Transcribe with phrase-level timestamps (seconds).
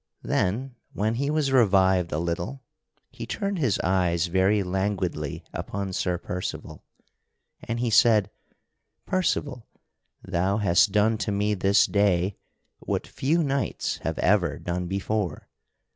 [0.23, 2.63] Then, when he was revived a little,
[3.11, 6.83] he turned his eyes very languidly upon Sir Percival,
[7.63, 8.31] and he said:
[9.05, 9.67] "Percival,
[10.23, 12.35] thou hast done to me this day
[12.79, 15.47] what few knights have ever done before.